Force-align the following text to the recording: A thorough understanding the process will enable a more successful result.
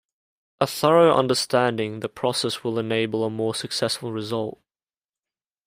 A 0.59 0.65
thorough 0.65 1.13
understanding 1.15 1.99
the 1.99 2.09
process 2.09 2.63
will 2.63 2.79
enable 2.79 3.23
a 3.23 3.29
more 3.29 3.53
successful 3.53 4.11
result. 4.11 4.59